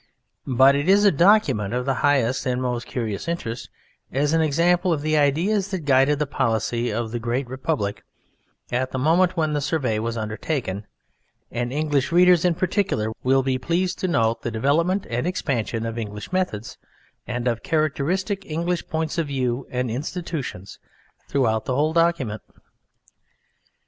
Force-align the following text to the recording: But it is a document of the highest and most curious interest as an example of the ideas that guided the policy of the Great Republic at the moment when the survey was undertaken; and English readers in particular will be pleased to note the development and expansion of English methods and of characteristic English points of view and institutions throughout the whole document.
But 0.47 0.75
it 0.75 0.89
is 0.89 1.05
a 1.05 1.11
document 1.11 1.75
of 1.75 1.85
the 1.85 1.93
highest 2.01 2.47
and 2.47 2.59
most 2.59 2.87
curious 2.87 3.27
interest 3.27 3.69
as 4.11 4.33
an 4.33 4.41
example 4.41 4.91
of 4.91 5.03
the 5.03 5.15
ideas 5.15 5.67
that 5.67 5.85
guided 5.85 6.17
the 6.17 6.25
policy 6.25 6.89
of 6.91 7.11
the 7.11 7.19
Great 7.19 7.47
Republic 7.47 8.03
at 8.71 8.89
the 8.89 8.97
moment 8.97 9.37
when 9.37 9.53
the 9.53 9.61
survey 9.61 9.99
was 9.99 10.17
undertaken; 10.17 10.87
and 11.51 11.71
English 11.71 12.11
readers 12.11 12.43
in 12.43 12.55
particular 12.55 13.11
will 13.21 13.43
be 13.43 13.59
pleased 13.59 13.99
to 13.99 14.07
note 14.07 14.41
the 14.41 14.49
development 14.49 15.05
and 15.07 15.27
expansion 15.27 15.85
of 15.85 15.99
English 15.99 16.33
methods 16.33 16.79
and 17.27 17.47
of 17.47 17.61
characteristic 17.61 18.43
English 18.47 18.87
points 18.87 19.19
of 19.19 19.27
view 19.27 19.67
and 19.69 19.91
institutions 19.91 20.79
throughout 21.29 21.65
the 21.65 21.75
whole 21.75 21.93
document. 21.93 22.41